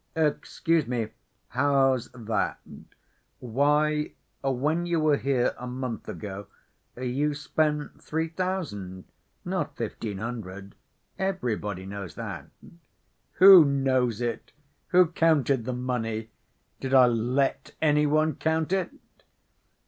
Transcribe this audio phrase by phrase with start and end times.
[0.15, 1.09] "Excuse me.
[1.49, 2.59] How's that?
[3.37, 6.47] Why, when you were here a month ago
[6.97, 9.03] you spent three thousand,
[9.45, 10.73] not fifteen hundred,
[11.19, 12.47] everybody knows that."
[13.33, 14.53] "Who knows it?
[14.87, 16.31] Who counted the money?
[16.79, 18.89] Did I let any one count it?"